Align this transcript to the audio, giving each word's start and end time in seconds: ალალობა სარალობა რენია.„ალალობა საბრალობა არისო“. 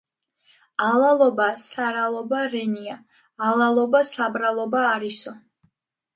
ალალობა 0.85 1.49
სარალობა 1.65 2.39
რენია.„ალალობა 2.55 4.03
საბრალობა 4.15 4.83
არისო“. 4.97 5.37